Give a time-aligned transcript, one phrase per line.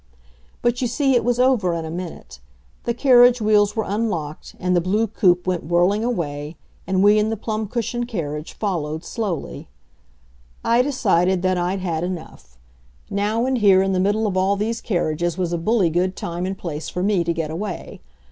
[0.63, 2.39] But you see it was over in a minute.
[2.85, 6.55] The carriage wheels were unlocked, and the blue coupe went whirling away,
[6.87, 9.67] and we in the plum cushioned carriage followed slowly.
[10.65, 12.57] I decided that I'd had enough.
[13.11, 16.47] Now and here in the middle of all these carriages was a bully good time
[16.47, 18.01] and place for me to get away.